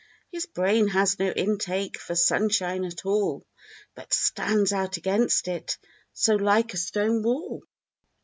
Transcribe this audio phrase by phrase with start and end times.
[0.31, 3.45] His brain has no intake for sunshine at all.
[3.93, 5.77] But stands out against it,
[6.11, 7.61] so like a stone wall.